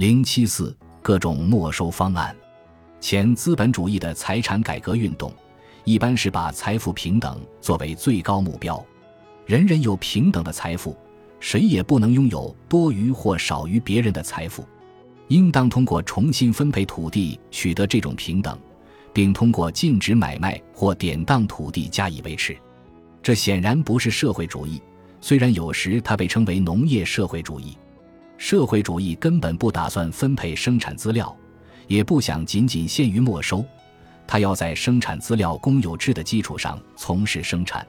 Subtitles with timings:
[0.00, 2.34] 零七四各种没收方案。
[3.02, 5.30] 前资本主义的财产改革运动，
[5.84, 8.82] 一般是把财富平等作为最高目标，
[9.44, 10.96] 人人有平等的财富，
[11.38, 14.64] 谁也不能拥有多余或少于别人的财富，
[15.28, 18.58] 应当通过重新分配土地取得这种平等，
[19.12, 22.56] 并通过禁止买卖或典当土地加以维持。
[23.22, 24.80] 这显然不是社会主义，
[25.20, 27.76] 虽然有时它被称为农业社会主义。
[28.40, 31.36] 社会主义根本不打算分配生产资料。
[31.86, 33.64] 也不想仅仅限于没收，
[34.24, 37.86] 他要在生产资料公有制的基础上从事生产，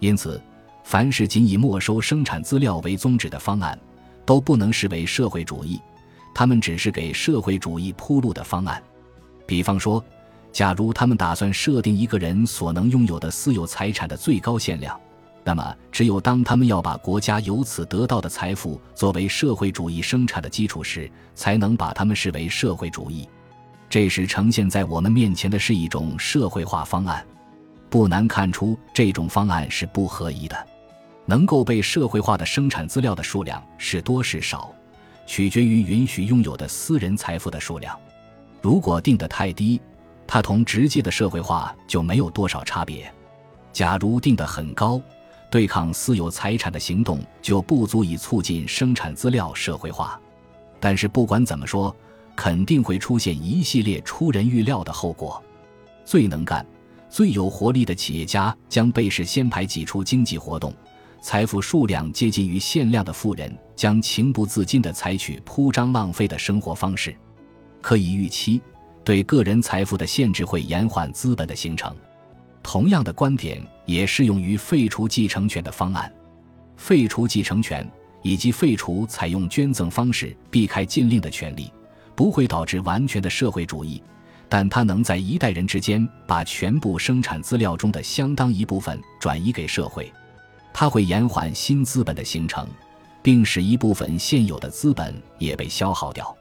[0.00, 0.42] 因此，
[0.82, 3.78] 凡是仅以没收生产资料为宗旨的方案，
[4.26, 5.80] 都不能视为社会主义，
[6.34, 8.82] 他们只是给社会主义铺路的方案。
[9.46, 10.04] 比方说，
[10.52, 15.00] 假如他们打算设定一个人所能拥有的私有财产的最高限量，
[15.48, 23.26] 那么只有当他们要把国家由此得到的财富作为社会主义生产的基础时，才能把他们视为社会主义。
[23.88, 27.24] 这时呈现在我们面前的是一种社会化方案，
[27.88, 30.66] 不难看出这种方案是不合宜的。
[31.24, 34.70] 能够被社会化的生产资料的数量是多是少，
[35.26, 37.98] 取决于允许拥有的私人财富的数量。
[38.60, 39.80] 如果定得太低，
[40.26, 43.06] 它同直接的社会化就没有多少差别；
[43.72, 45.00] 假如定得很高，
[45.50, 50.20] 对抗私有财产的行动就不足以促进生产资料社会化，
[50.78, 51.94] 但是不管怎么说，
[52.36, 55.42] 肯定会出现一系列出人预料的后果。
[56.04, 56.64] 最能干、
[57.08, 60.74] 最有活力的企业家将被事先排挤出经济活动，
[61.22, 67.16] 财富数量接近于限量的富人将情不自禁地采取铺张浪费的生活方式。
[67.80, 68.60] 可以预期，
[69.02, 71.94] 对个人财富的限制会延缓资本的形成。
[72.68, 76.12] 同样的观点也适用于废除继承权的方案。
[76.76, 81.72] 废除继承权以及废除采用捐赠方式避开禁令的权利，
[82.14, 84.02] 不会导致完全的社会主义，
[84.50, 90.12] 但它能在一代人之间把全部生产资料中的相当一部分转移给社会。
[90.74, 92.68] 它会延缓新资本的形成，
[93.22, 96.36] 并使一部分现有的资本也被消耗掉。